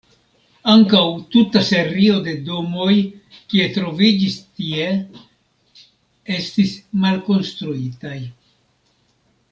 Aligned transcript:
Ankaŭ 0.75 1.01
tuta 1.33 1.61
serio 1.67 2.15
de 2.27 2.33
domoj 2.47 2.95
kie 3.53 3.67
troviĝis 3.77 4.39
tie 4.61 4.89
estis 6.39 6.75
malkonstruitaj. 7.05 8.19